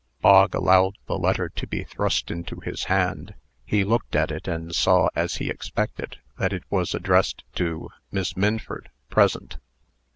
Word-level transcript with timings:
Bog 0.19 0.55
allowed 0.55 0.97
the 1.05 1.15
letter 1.15 1.47
to 1.49 1.67
be 1.67 1.83
thrust 1.83 2.31
into 2.31 2.59
his 2.59 2.85
hand. 2.85 3.35
He 3.67 3.83
looked 3.83 4.15
at 4.15 4.31
it, 4.31 4.47
and 4.47 4.73
saw, 4.73 5.09
as 5.15 5.35
he 5.35 5.47
expected, 5.47 6.17
that 6.39 6.53
it 6.53 6.63
was 6.71 6.95
addressed 6.95 7.43
to 7.57 7.89
"Miss 8.11 8.35
Minford, 8.35 8.89
Present." 9.11 9.57